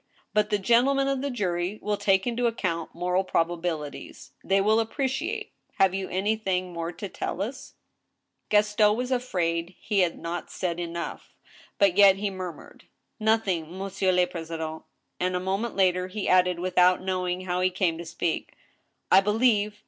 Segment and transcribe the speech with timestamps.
[0.33, 4.31] But the gentle men of the jury will take into account moral probabilities.
[4.43, 5.51] They will appreciate....
[5.75, 7.75] Have you anything more to tell us?"
[8.49, 8.63] THE TRIAL.
[8.63, 11.19] 20I Gaston was afraid he had not said enoagh,
[11.77, 14.81] but yet he mur mured:*' Nothing, monsieur le president"
[15.19, 18.55] And a moment later he added, without knowing how he came to speak:"
[19.11, 19.79] I believe